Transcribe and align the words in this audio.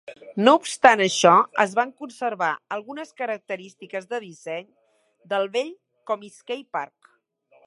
No 0.41 0.53
obstant 0.59 1.03
això, 1.05 1.33
es 1.65 1.75
van 1.79 1.91
conservar 2.05 2.49
algunes 2.79 3.13
característiques 3.21 4.11
de 4.15 4.23
disseny 4.27 4.67
del 5.35 5.49
vell 5.59 5.73
Comiskey 6.13 6.69
Park. 6.79 7.17